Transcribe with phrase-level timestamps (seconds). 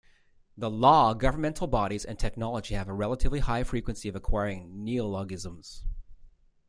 [0.57, 5.85] The law, governmental bodies, and technology have a relatively high frequency of acquiring neologisms.